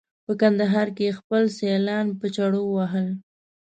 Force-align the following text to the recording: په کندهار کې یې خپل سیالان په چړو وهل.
په 0.25 0.33
کندهار 0.41 0.87
کې 0.95 1.03
یې 1.07 1.17
خپل 1.19 1.43
سیالان 1.57 2.07
په 2.19 2.27
چړو 2.35 2.61
وهل. 2.75 3.07